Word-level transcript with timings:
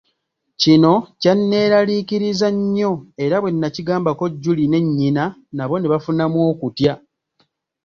Kino 0.61 0.93
kyanneraliikiriza 1.21 2.47
nnyo 2.57 2.91
era 3.23 3.35
bwe 3.39 3.51
nakigambako 3.53 4.23
Julie 4.41 4.69
ne 4.69 4.79
nnyina 4.85 5.23
nabo 5.55 5.75
ne 5.77 5.87
bafunamu 5.93 6.37
okutya. 6.51 6.93